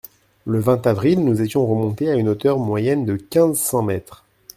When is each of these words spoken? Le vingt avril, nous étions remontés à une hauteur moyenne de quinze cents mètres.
Le 0.47 0.57
vingt 0.59 0.87
avril, 0.87 1.23
nous 1.23 1.43
étions 1.43 1.63
remontés 1.67 2.09
à 2.09 2.15
une 2.15 2.29
hauteur 2.29 2.57
moyenne 2.57 3.05
de 3.05 3.17
quinze 3.17 3.59
cents 3.59 3.83
mètres. 3.83 4.25